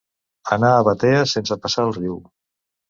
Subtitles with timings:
[0.55, 2.21] Anar a Batea sense passar el riu.